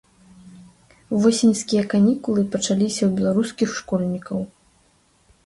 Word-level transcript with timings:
Восеньскія 1.25 1.83
канікулы 1.91 2.41
пачаліся 2.57 2.99
ў 3.05 3.11
беларускіх 3.21 3.69
школьнікаў. 3.83 4.43